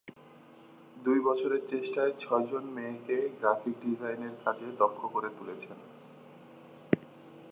দুই 0.97 1.19
বছরের 1.19 1.61
চেষ্টায় 1.69 2.13
ছয়জন 2.19 2.65
মেয়েকে 2.75 3.17
গ্রাফিক 3.39 3.75
ডিজাইনের 3.81 4.35
কাজে 4.45 4.67
দক্ষ 4.77 5.01
করে 5.05 5.29
তুলেছেন। 5.37 5.77